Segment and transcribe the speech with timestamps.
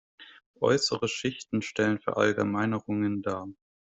[0.61, 3.47] Äußere Schichten stellen Verallgemeinerungen dar.